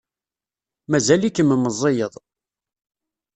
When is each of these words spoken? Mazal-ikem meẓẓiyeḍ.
Mazal-ikem 0.91 1.49
meẓẓiyeḍ. 1.63 2.13